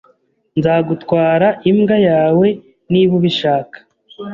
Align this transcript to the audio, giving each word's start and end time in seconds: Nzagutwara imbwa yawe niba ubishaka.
Nzagutwara 0.57 1.47
imbwa 1.69 1.97
yawe 2.09 2.47
niba 2.91 3.13
ubishaka. 3.19 3.77